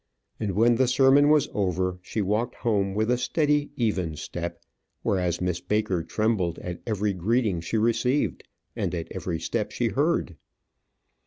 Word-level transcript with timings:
And 0.39 0.53
when 0.53 0.77
the 0.77 0.87
sermon 0.87 1.29
was 1.29 1.47
over, 1.53 1.99
she 2.01 2.23
walked 2.23 2.55
home 2.55 2.95
with 2.95 3.11
a 3.11 3.19
steady, 3.19 3.69
even 3.75 4.15
step; 4.15 4.59
whereas 5.03 5.39
Miss 5.39 5.61
Baker 5.61 6.01
trembled 6.03 6.57
at 6.57 6.81
every 6.87 7.13
greeting 7.13 7.61
she 7.61 7.77
received, 7.77 8.41
and 8.75 8.95
at 8.95 9.11
every 9.11 9.39
step 9.39 9.69
she 9.71 9.89
heard. 9.89 10.37